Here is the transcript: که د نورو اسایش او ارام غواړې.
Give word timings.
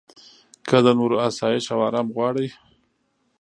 که 0.67 0.77
د 0.85 0.87
نورو 0.99 1.15
اسایش 1.27 1.65
او 1.73 1.79
ارام 1.87 2.07
غواړې. 2.15 2.47